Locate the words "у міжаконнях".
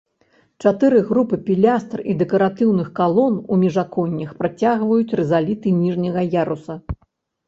3.55-4.31